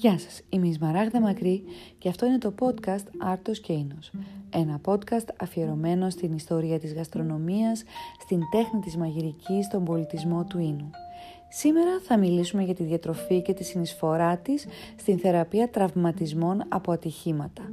[0.00, 1.62] Γεια σας, είμαι η Σμαράγδα Μακρύ
[1.98, 4.10] και αυτό είναι το podcast Άρτος και Ίνος.
[4.50, 7.82] Ένα podcast αφιερωμένο στην ιστορία της γαστρονομίας,
[8.20, 10.90] στην τέχνη της μαγειρικής, στον πολιτισμό του Ίνου.
[11.48, 14.66] Σήμερα θα μιλήσουμε για τη διατροφή και τη συνεισφορά της
[14.96, 17.72] στην θεραπεία τραυματισμών από ατυχήματα.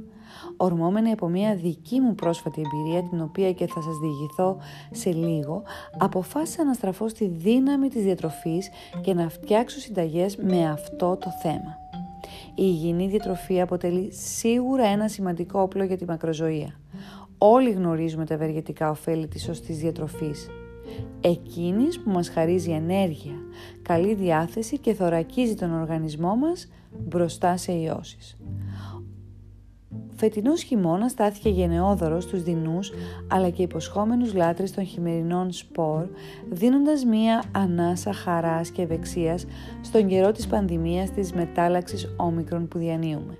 [0.56, 4.58] Ορμόμενη από μια δική μου πρόσφατη εμπειρία, την οποία και θα σας διηγηθώ
[4.90, 5.62] σε λίγο,
[5.98, 8.68] αποφάσισα να στραφώ στη δύναμη της διατροφής
[9.00, 11.87] και να φτιάξω συνταγές με αυτό το θέμα.
[12.48, 16.80] Η υγιεινή διατροφή αποτελεί σίγουρα ένα σημαντικό όπλο για τη μακροζωία.
[17.38, 20.48] Όλοι γνωρίζουμε τα ευεργετικά ωφέλη της σωστής διατροφής.
[21.20, 23.34] Εκείνης που μας χαρίζει ενέργεια,
[23.82, 28.37] καλή διάθεση και θωρακίζει τον οργανισμό μας μπροστά σε ιώσεις.
[30.20, 32.92] Φετινός χειμώνας στάθηκε γενναιόδωρος στους δεινούς
[33.28, 36.06] αλλά και υποσχόμενους λάτρες των χειμερινών σπορ,
[36.50, 39.46] δίνοντας μία ανάσα χαράς και ευεξίας
[39.80, 43.38] στον καιρό της πανδημίας της μετάλλαξης όμικρον που διανύουμε.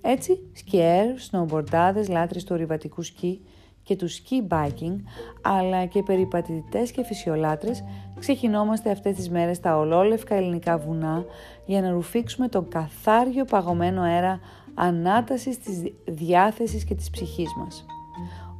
[0.00, 3.40] Έτσι, σκιέρ, σνοουμπορντάδες, λάτρες του ορειβατικού σκι
[3.82, 4.96] και τους ski biking,
[5.42, 7.84] αλλά και περιπατητές και φυσιολάτρες,
[8.18, 11.24] ξεχυνόμαστε αυτές τις μέρες στα ολόλευκα ελληνικά βουνά
[11.66, 14.40] για να ρουφήξουμε τον καθάριο παγωμένο αέρα
[14.74, 17.86] ανάτασης της διάθεσης και της ψυχής μας.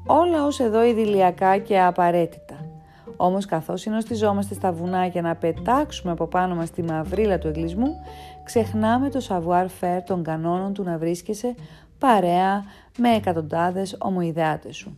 [0.07, 2.67] Όλα ως εδώ ιδηλιακά και απαραίτητα.
[3.17, 7.95] Όμως καθώς συνοστιζόμαστε στα βουνά για να πετάξουμε από πάνω μας τη μαυρίλα του εγκλισμού,
[8.45, 11.55] ξεχνάμε το savoir faire των κανόνων του να βρίσκεσαι
[11.99, 12.65] παρέα
[12.99, 14.97] με εκατοντάδες ομοειδεάτες σου.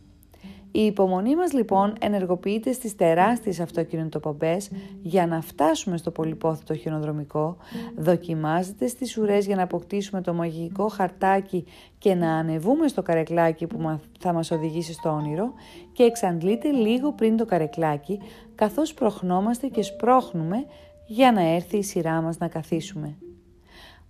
[0.75, 7.57] Η υπομονή μας λοιπόν ενεργοποιείται στις τεράστιες αυτοκινητοπομπές για να φτάσουμε στο πολυπόθητο χιονοδρομικό,
[7.97, 11.65] δοκιμάζεται στις ουρές για να αποκτήσουμε το μαγικό χαρτάκι
[11.97, 15.53] και να ανεβούμε στο καρεκλάκι που θα μας οδηγήσει στο όνειρο
[15.91, 18.19] και εξαντλείται λίγο πριν το καρεκλάκι
[18.55, 20.65] καθώς προχνόμαστε και σπρώχνουμε
[21.05, 23.17] για να έρθει η σειρά μας να καθίσουμε.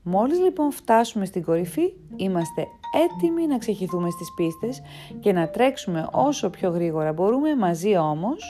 [0.07, 2.67] Μόλις λοιπόν φτάσουμε στην κορυφή, είμαστε
[3.03, 4.81] έτοιμοι να ξεχυθούμε στις πίστες
[5.19, 8.43] και να τρέξουμε όσο πιο γρήγορα μπορούμε μαζί όμως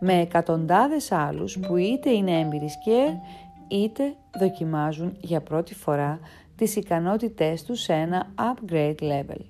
[0.00, 3.10] με εκατοντάδες άλλους που είτε είναι έμπειροι σκιέρ
[3.68, 6.20] είτε δοκιμάζουν για πρώτη φορά
[6.56, 9.40] τις ικανότητές τους σε ένα upgrade level.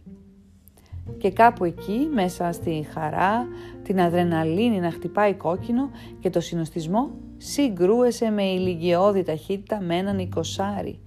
[1.19, 3.47] Και κάπου εκεί, μέσα στη χαρά,
[3.83, 5.91] την αδρεναλίνη να χτυπάει κόκκινο
[6.21, 11.01] και το συνοστισμό, συγκρούεσαι με ηλικιώδη ταχύτητα με έναν εικοσάρι,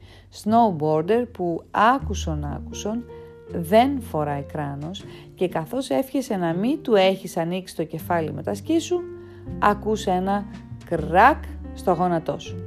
[0.44, 3.04] snowboarder που άκουσον άκουσον
[3.52, 5.04] δεν φοράει κράνος
[5.36, 9.02] και καθώς εύχεσαι να μην του έχεις ανοίξει το κεφάλι με τα σκί σου,
[9.60, 10.46] ακούς ένα
[10.86, 11.44] κρακ
[11.74, 12.58] στο γόνατό σου.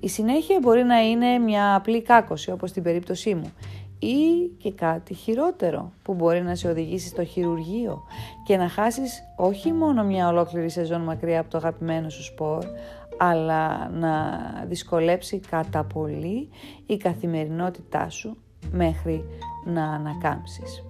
[0.00, 3.52] Η συνέχεια μπορεί να είναι μια απλή κάκωση όπως στην περίπτωσή μου
[3.98, 8.02] ή και κάτι χειρότερο που μπορεί να σε οδηγήσει στο χειρουργείο
[8.46, 12.64] και να χάσεις όχι μόνο μια ολόκληρη σεζόν μακριά από το αγαπημένο σου σπορ,
[13.18, 16.48] αλλά να δυσκολέψει κατά πολύ
[16.86, 18.36] η καθημερινότητά σου
[18.72, 19.24] μέχρι
[19.64, 20.84] να ανακάμψεις.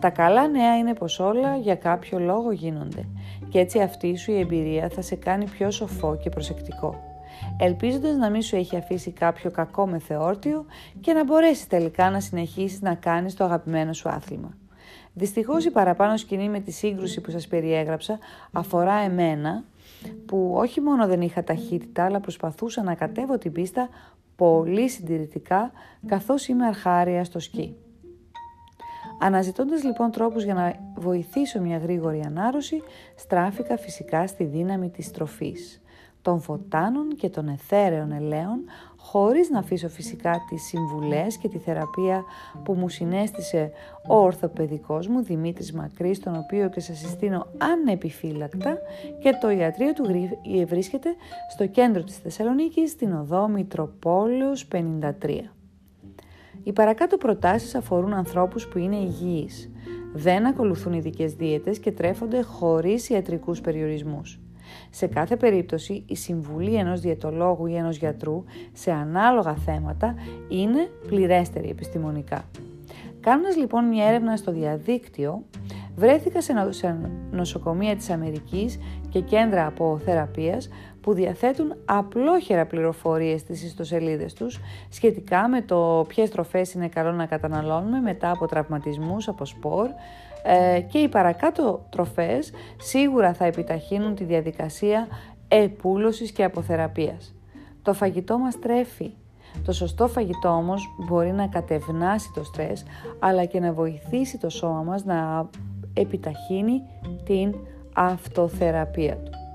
[0.00, 3.08] Τα καλά νέα είναι πως όλα για κάποιο λόγο γίνονται
[3.48, 7.15] και έτσι αυτή σου η εμπειρία θα σε κάνει πιο σοφό και προσεκτικό.
[7.58, 10.66] Ελπίζοντας να μην σου έχει αφήσει κάποιο κακό μεθεόρτιο
[11.00, 14.56] και να μπορέσεις τελικά να συνεχίσεις να κάνεις το αγαπημένο σου άθλημα.
[15.12, 18.18] Δυστυχώς η παραπάνω σκηνή με τη σύγκρουση που σας περιέγραψα
[18.52, 19.64] αφορά εμένα
[20.26, 23.88] που όχι μόνο δεν είχα ταχύτητα αλλά προσπαθούσα να κατέβω την πίστα
[24.36, 25.70] πολύ συντηρητικά
[26.06, 27.76] καθώς είμαι αρχάρια στο σκι.
[29.20, 32.82] Αναζητώντας λοιπόν τρόπους για να βοηθήσω μια γρήγορη ανάρρωση,
[33.14, 35.82] στράφηκα φυσικά στη δύναμη της τροφής,
[36.26, 38.64] των φωτάνων και των εθέρεων ελαίων,
[38.96, 42.24] χωρίς να αφήσω φυσικά τις συμβουλές και τη θεραπεία
[42.64, 43.70] που μου συνέστησε
[44.08, 48.78] ο ορθοπαιδικός μου Δημήτρης Μακρύς, τον οποίο και σας συστήνω ανεπιφύλακτα
[49.22, 50.04] και το ιατρείο του
[50.66, 51.08] βρίσκεται
[51.52, 55.50] στο κέντρο της Θεσσαλονίκης, στην οδό Μητροπόλεως 53.
[56.62, 59.70] Οι παρακάτω προτάσεις αφορούν ανθρώπους που είναι υγιείς,
[60.14, 64.40] δεν ακολουθούν ειδικές δίαιτες και τρέφονται χωρίς ιατρικούς περιορισμούς.
[64.90, 70.14] Σε κάθε περίπτωση, η συμβουλή ενός διαιτολόγου ή ενός γιατρού σε ανάλογα θέματα
[70.48, 72.44] είναι πληρέστερη επιστημονικά.
[73.20, 75.42] Κάνοντας λοιπόν μια έρευνα στο διαδίκτυο,
[75.96, 76.52] βρέθηκα σε
[77.30, 78.78] νοσοκομεία της Αμερικής
[79.08, 80.68] και κέντρα αποθεραπείας
[81.06, 87.26] που διαθέτουν απλόχερα πληροφορίες στις ιστοσελίδες τους σχετικά με το ποιες τροφές είναι καλό να
[87.26, 89.88] καταναλώνουμε μετά από τραυματισμούς, από σπορ
[90.42, 95.08] ε, και οι παρακάτω τροφές σίγουρα θα επιταχύνουν τη διαδικασία
[95.48, 97.34] επούλωσης και αποθεραπείας.
[97.82, 99.10] Το φαγητό μας τρέφει.
[99.64, 102.84] Το σωστό φαγητό όμως μπορεί να κατευνάσει το στρες
[103.18, 105.48] αλλά και να βοηθήσει το σώμα μας να
[105.94, 106.82] επιταχύνει
[107.24, 107.54] την
[107.92, 109.45] αυτοθεραπεία του.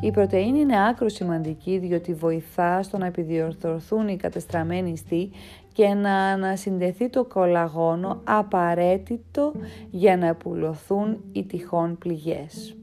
[0.00, 5.30] Η πρωτεΐνη είναι άκρος σημαντική διότι βοηθά στο να επιδιορθωθούν οι κατεστραμμένοι ιστοί
[5.72, 9.52] και να ανασυνδεθεί το κολαγόνο απαραίτητο
[9.90, 12.76] για να πουλωθούν οι τυχόν πληγές.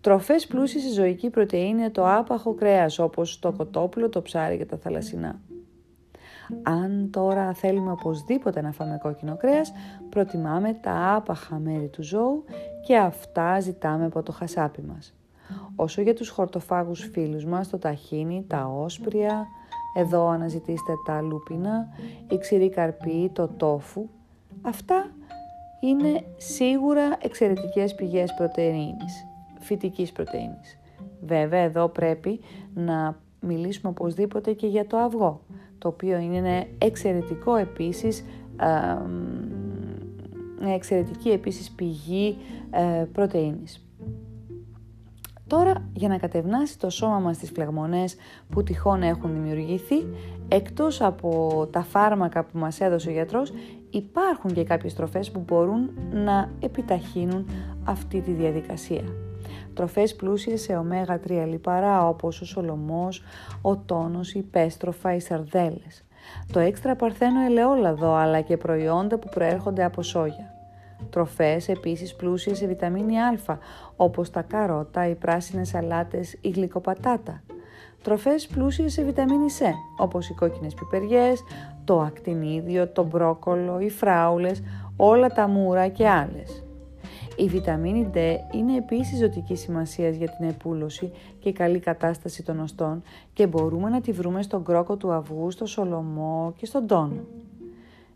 [0.00, 4.64] Τροφές πλούσιες σε ζωική πρωτεΐνη είναι το άπαχο κρέας όπως το κοτόπουλο, το ψάρι και
[4.64, 5.40] τα θαλασσινά.
[6.62, 9.72] Αν τώρα θέλουμε οπωσδήποτε να φάμε κόκκινο κρέας,
[10.08, 12.44] προτιμάμε τα άπαχα μέρη του ζώου
[12.86, 15.14] και αυτά ζητάμε από το χασάπι μας.
[15.76, 19.46] Όσο για τους χορτοφάγους φίλους μας, το ταχίνι, τα όσπρια,
[19.94, 21.88] εδώ αναζητήστε τα λούπινα,
[22.28, 24.08] η ξηρή καρπή, το τόφου,
[24.62, 25.10] αυτά
[25.80, 29.26] είναι σίγουρα εξαιρετικές πηγές πρωτεΐνης,
[29.58, 30.78] φυτικής πρωτεΐνης.
[31.20, 32.40] Βέβαια εδώ πρέπει
[32.74, 35.40] να μιλήσουμε οπωσδήποτε και για το αυγό,
[35.78, 38.24] το οποίο είναι εξαιρετικό επίσης,
[40.74, 42.36] εξαιρετική επίσης πηγή
[42.70, 43.89] ε, πρωτεΐνης.
[45.50, 48.16] Τώρα, για να κατευνάσει το σώμα μας τις φλεγμονές
[48.48, 50.06] που τυχόν έχουν δημιουργηθεί,
[50.48, 53.52] εκτός από τα φάρμακα που μας έδωσε ο γιατρός,
[53.90, 57.46] υπάρχουν και κάποιες τροφές που μπορούν να επιταχύνουν
[57.84, 59.02] αυτή τη διαδικασία.
[59.74, 63.22] Τροφές πλούσιες σε ωμέγα 3 λιπαρά όπως ο σολομός,
[63.62, 66.04] ο τόνος, η πέστροφα, οι σαρδέλες.
[66.52, 70.59] Το έξτρα παρθένο ελαιόλαδο αλλά και προϊόντα που προέρχονται από σόγια.
[71.10, 73.58] Τροφές επίσης πλούσιες σε βιταμίνη Α,
[73.96, 77.42] όπως τα καρότα, οι πράσινες σαλάτες, η γλυκοπατάτα.
[78.02, 79.64] Τροφές πλούσιες σε βιταμίνη C,
[79.98, 81.42] όπως οι κόκκινες πιπεριές,
[81.84, 84.62] το ακτινίδιο, το μπρόκολο, οι φράουλες,
[84.96, 86.64] όλα τα μούρα και άλλες.
[87.36, 88.18] Η βιταμίνη D
[88.54, 93.02] είναι επίσης ζωτική σημασίας για την επούλωση και καλή κατάσταση των οστών
[93.32, 97.24] και μπορούμε να τη βρούμε στον κρόκο του αυγού, στο σολομό και στον τόνο.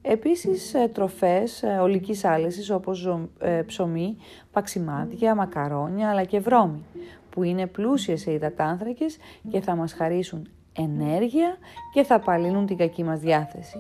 [0.07, 3.09] Επίσης ε, τροφές ε, ολικής άλεσης όπως
[3.39, 4.17] ε, ψωμί,
[4.53, 6.85] παξιμάδια, μακαρόνια αλλά και βρώμη
[7.31, 9.17] που είναι πλούσιες σε υδατάνθρακες
[9.51, 11.57] και θα μας χαρίσουν ενέργεια
[11.93, 13.77] και θα απαλύνουν την κακή μας διάθεση.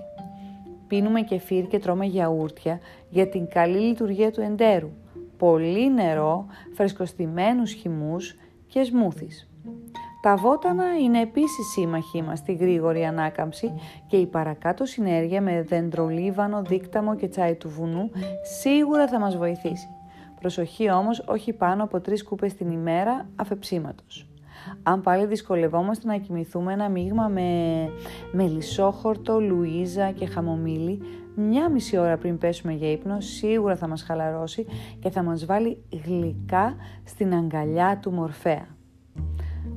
[0.86, 4.90] Πίνουμε κεφίρ και τρώμε γιαούρτια για την καλή λειτουργία του εντέρου,
[5.36, 8.36] πολύ νερό, φρεσκοστημένους χυμούς
[8.66, 9.48] και σμούθις.
[10.24, 13.72] Τα βότανα είναι επίσης σύμμαχοί μας στη γρήγορη ανάκαμψη
[14.06, 18.10] και η παρακάτω συνέργεια με δεντρολίβανο, δίκταμο και τσάι του βουνού
[18.60, 19.88] σίγουρα θα μας βοηθήσει.
[20.40, 24.28] Προσοχή όμως όχι πάνω από τρεις κούπες την ημέρα αφεψίματος.
[24.82, 27.42] Αν πάλι δυσκολευόμαστε να κοιμηθούμε ένα μείγμα με
[28.32, 31.00] μελισσόχορτο, λουίζα και χαμομήλι,
[31.34, 34.66] μια μισή ώρα πριν πέσουμε για ύπνο σίγουρα θα μας χαλαρώσει
[34.98, 38.73] και θα μας βάλει γλυκά στην αγκαλιά του μορφέα.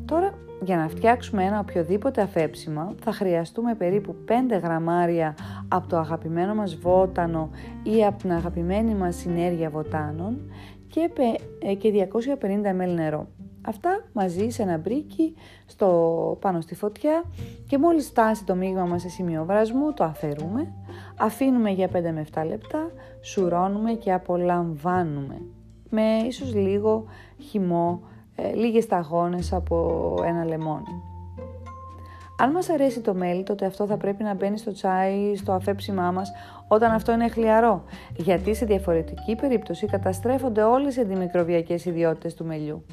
[0.08, 4.32] Τώρα για να φτιάξουμε ένα οποιοδήποτε αφέψιμα θα χρειαστούμε περίπου 5
[4.64, 5.36] γραμμάρια
[5.68, 7.50] από το αγαπημένο μας βότανο
[7.84, 10.52] ή από την αγαπημένη μας συνέργεια βοτάνων
[10.88, 13.28] και 250 ε, ml νερό.
[13.62, 17.24] Αυτά μαζί σε ένα μπρίκι στο, πάνω στη φωτιά
[17.68, 20.74] και μόλις φτάσει το μείγμα μας σε σημείο βρασμού το αφαιρούμε,
[21.18, 25.42] αφήνουμε για 5 με 7 λεπτά, σουρώνουμε και απολαμβάνουμε
[25.90, 27.06] με ίσως λίγο
[27.50, 28.17] χυμό ε,
[28.56, 31.02] λίγες σταγόνες από ένα λεμόνι.
[32.40, 36.12] Αν μας αρέσει το μέλι, τότε αυτό θα πρέπει να μπαίνει στο τσάι, στο αφέψιμά
[36.12, 36.32] μας,
[36.68, 37.84] όταν αυτό είναι χλιαρό,
[38.16, 42.86] γιατί σε διαφορετική περίπτωση καταστρέφονται όλες οι αντιμικροβιακές ιδιότητες του μελιού.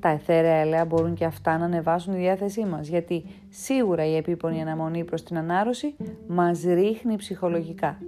[0.00, 4.60] Τα εθέρεα ελαία μπορούν και αυτά να ανεβάσουν τη διάθεσή μας, γιατί σίγουρα η επίπονη
[4.60, 5.96] αναμονή προς την ανάρρωση
[6.28, 7.98] μας ρίχνει ψυχολογικά.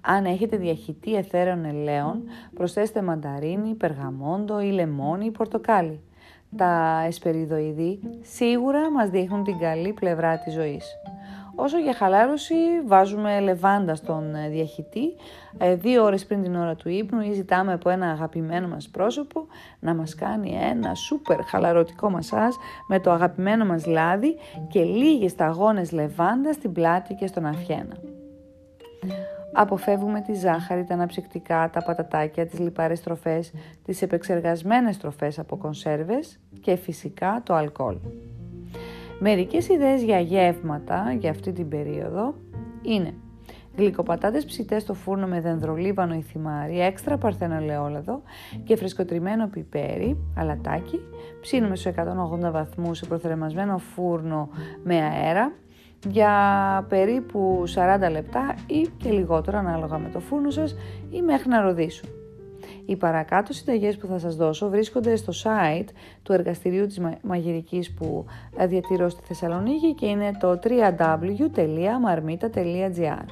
[0.00, 2.22] Αν έχετε διαχυτή εθέρεων ελαίων,
[2.54, 6.00] προσθέστε μανταρίνι, περγαμόντο ή λεμόνι ή πορτοκάλι
[6.56, 10.96] τα εσπεριδοειδή σίγουρα μας δείχνουν την καλή πλευρά της ζωής.
[11.54, 12.54] Όσο για χαλάρωση
[12.86, 15.14] βάζουμε λεβάντα στον ε, διαχυτή
[15.58, 19.46] ε, δύο ώρες πριν την ώρα του ύπνου ή ζητάμε από ένα αγαπημένο μας πρόσωπο
[19.78, 22.54] να μας κάνει ένα σούπερ χαλαρωτικό μασάζ
[22.86, 24.36] με το αγαπημένο μας λάδι
[24.68, 27.96] και λίγες σταγόνες λεβάντας στην πλάτη και στον αφιένα.
[29.52, 33.52] Αποφεύγουμε τη ζάχαρη, τα αναψυκτικά, τα πατατάκια, τις λιπαρές τροφές,
[33.84, 37.96] τις επεξεργασμένες τροφές από κονσέρβες και φυσικά το αλκοόλ.
[39.18, 42.34] Μερικές ιδέες για γεύματα για αυτή την περίοδο
[42.82, 43.14] είναι
[43.76, 48.22] γλυκοπατάτες ψητές στο φούρνο με δενδρολίβανο ή θυμάρι, έξτρα παρθένο ελαιόλαδο
[48.64, 51.00] και φρεσκοτριμμένο πιπέρι, αλατάκι,
[51.40, 54.48] ψήνουμε στους 180 βαθμούς σε προθερμασμένο φούρνο
[54.84, 55.52] με αέρα
[56.08, 60.76] για περίπου 40 λεπτά ή και λιγότερο ανάλογα με το φούρνο σας
[61.10, 62.19] ή μέχρι να ροδίσουν.
[62.90, 65.88] Οι παρακάτω συνταγές που θα σας δώσω βρίσκονται στο site
[66.22, 68.24] του εργαστηρίου της μαγειρικής που
[68.56, 73.24] ε, διατηρώ στη Θεσσαλονίκη και είναι το www.marmita.gr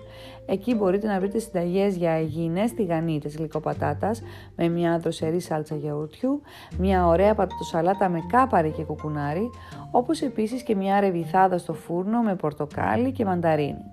[0.47, 4.23] Εκεί μπορείτε να βρείτε συνταγές για αιγίνες, τηγανίτες, γλυκοπατάτας
[4.57, 6.43] με μια δροσερή σάλτσα γιαουρτιού,
[6.79, 9.51] μια ωραία πατατοσαλάτα με κάπαρη και κουκουνάρι,
[9.91, 13.85] όπως επίσης και μια ρεβιθάδα στο φούρνο με πορτοκάλι και μανταρίνι.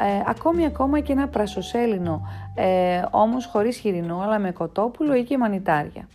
[0.00, 2.22] Ε, ακόμη ακόμα και ένα πρασοσέλινο,
[2.54, 6.08] ε, όμως χωρίς χοιρινό, αλλά με κοτόπουλο ή και μανιτάρια.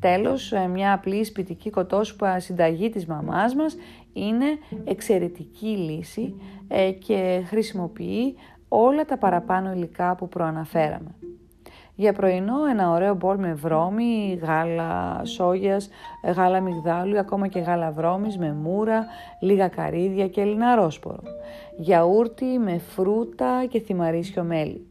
[0.00, 3.76] Τέλος, ε, μια απλή σπιτική κοτόσουπα συνταγή της μαμάς μας
[4.12, 4.46] είναι
[4.84, 6.34] εξαιρετική λύση
[6.68, 8.34] ε, και χρησιμοποιεί
[8.68, 11.14] όλα τα παραπάνω υλικά που προαναφέραμε.
[12.00, 15.88] Για πρωινό ένα ωραίο μπολ με βρώμη, γάλα σόγιας,
[16.34, 19.06] γάλα μυγδάλου, ακόμα και γάλα βρώμης με μούρα,
[19.40, 21.22] λίγα καρύδια και λιναρόσπορο.
[21.76, 24.86] Γιαούρτι με φρούτα και θυμαρίσιο μέλι.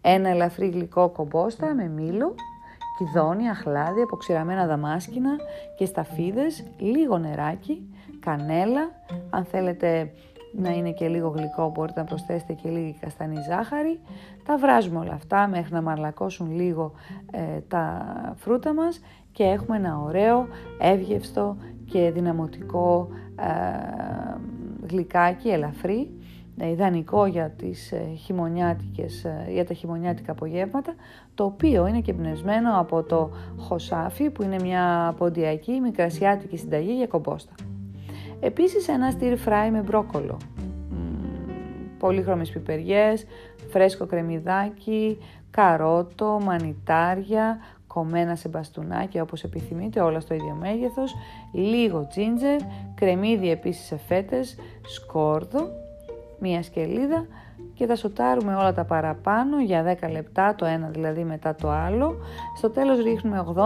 [0.00, 2.34] Ένα ελαφρύ γλυκό κομπόστα με μήλο,
[2.98, 5.36] κυδόνια, αχλάδια, αποξηραμένα δαμάσκηνα
[5.76, 8.90] και σταφίδες, λίγο νεράκι, κανέλα,
[9.30, 10.12] αν θέλετε
[10.56, 14.00] να είναι και λίγο γλυκό μπορείτε να προσθέσετε και λίγη καστανή ζάχαρη.
[14.44, 16.92] Τα βράζουμε όλα αυτά μέχρι να μαλακώσουν λίγο
[17.30, 18.04] ε, τα
[18.36, 19.00] φρούτα μας
[19.32, 20.46] και έχουμε ένα ωραίο,
[20.78, 23.44] εύγευστο και δυναμωτικό ε,
[24.90, 26.10] γλυκάκι ελαφρύ,
[26.58, 30.94] ε, ιδανικό για, τις ε, χειμωνιάτικες, για τα χειμωνιάτικα απογεύματα,
[31.34, 37.06] το οποίο είναι και εμπνευσμένο από το χωσάφι που είναι μια ποντιακή μικρασιάτικη συνταγή για
[37.06, 37.52] κομπόστα.
[38.40, 40.38] Επίσης ένα stir fry με μπρόκολο,
[41.98, 43.26] πολύχρωμες πιπεριές,
[43.70, 45.18] φρέσκο κρεμμυδάκι,
[45.50, 51.14] καρότο, μανιτάρια, κομμένα σε μπαστούνάκια όπως επιθυμείτε, όλα στο ίδιο μέγεθος,
[51.52, 52.60] λίγο τζίντζερ,
[52.94, 55.70] κρεμμύδι επίσης σε φέτες, σκόρδο,
[56.38, 57.26] μία σκελίδα
[57.74, 62.16] και θα σοτάρουμε όλα τα παραπάνω για 10 λεπτά, το ένα δηλαδή μετά το άλλο.
[62.56, 63.62] Στο τέλος ρίχνουμε 80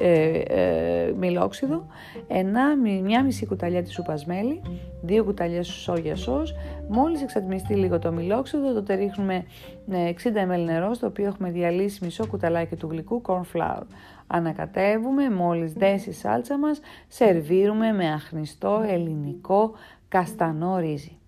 [0.00, 1.86] ε, ε, μιλόξιδο,
[2.28, 4.62] ένα, μια μισή κουταλιά της σούπας μέλι,
[5.02, 6.54] δύο κουταλιές σόγια σως.
[6.88, 9.44] Μόλις εξατμιστεί λίγο το μιλόξιδο, τότε ρίχνουμε
[9.90, 13.82] 60 ε, ml νερό, στο οποίο έχουμε διαλύσει μισό κουταλάκι του γλυκού corn flour.
[14.26, 19.72] Ανακατεύουμε, μόλις δέσει η σάλτσα μας, σερβίρουμε με αχνιστό ελληνικό
[20.08, 21.19] καστανό ρύζι.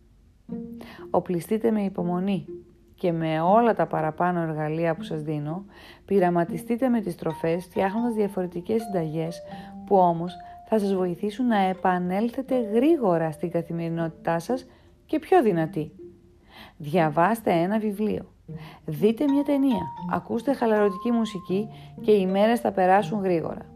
[1.11, 2.47] Οπλιστείτε με υπομονή
[2.94, 5.64] και με όλα τα παραπάνω εργαλεία που σας δίνω,
[6.04, 9.42] πειραματιστείτε με τις τροφές φτιάχνοντας διαφορετικές συνταγές
[9.87, 10.35] που όμως
[10.68, 14.66] θα σας βοηθήσουν να επανέλθετε γρήγορα στην καθημερινότητά σας
[15.06, 15.92] και πιο δυνατή.
[16.76, 18.32] Διαβάστε ένα βιβλίο.
[18.85, 19.82] Δείτε μια ταινία.
[20.12, 21.68] Ακούστε χαλαρωτική μουσική
[22.00, 23.66] και οι μέρες θα περάσουν γρήγορα.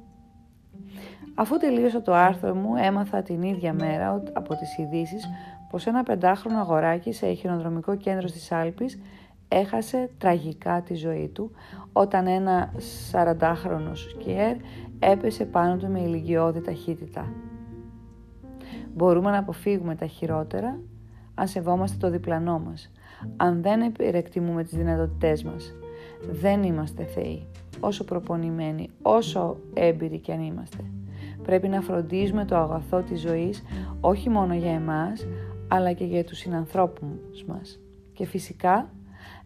[1.34, 5.28] Αφού τελείωσα το άρθρο μου, έμαθα την ίδια μέρα από τις ειδήσεις
[5.70, 8.98] πως ένα πεντάχρονο αγοράκι σε χειρονδρομικό κέντρο της Άλπης
[9.48, 11.50] έχασε τραγικά τη ζωή του
[11.92, 12.72] όταν ένα
[13.12, 14.56] 40χρονο σκιέρ
[14.98, 17.32] έπεσε πάνω του με ηλικιώδη ταχύτητα.
[18.94, 20.78] Μπορούμε να αποφύγουμε τα χειρότερα;
[21.34, 22.92] Αν σεβόμαστε το διπλανό μας,
[23.36, 25.74] αν δεν επιρεκτιμούμε τις δυνατότητές μας.
[26.30, 27.46] Δεν είμαστε θεοί,
[27.80, 30.84] όσο προπονημένοι, όσο έμπειροι κι αν είμαστε.
[31.42, 33.62] Πρέπει να φροντίζουμε το αγαθό της ζωής
[34.00, 35.26] όχι μόνο για εμάς,
[35.68, 37.78] αλλά και για τους συνανθρώπους μας.
[38.12, 38.90] Και φυσικά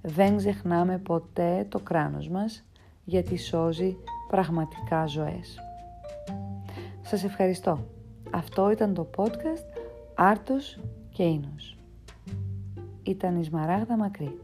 [0.02, 2.64] δεν ξεχνάμε ποτέ το κράνος μας,
[3.04, 3.96] γιατί σώζει
[4.28, 5.58] πραγματικά ζωές.
[7.02, 7.86] Σας ευχαριστώ.
[8.30, 9.64] Αυτό ήταν το podcast
[10.14, 10.80] Άρτος
[11.12, 11.76] και Ίνος.
[13.02, 14.38] Ήταν η Σμαράγδα Μακρύ.